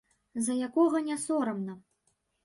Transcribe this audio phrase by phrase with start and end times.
[0.45, 1.75] За якога не сорамна.